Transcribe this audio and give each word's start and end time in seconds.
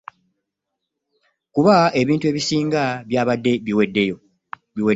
Kuba 1.53 1.75
ebintu 2.01 2.25
ebisinga 2.31 2.83
byabadde 3.09 3.51
biweddewo. 3.65 4.19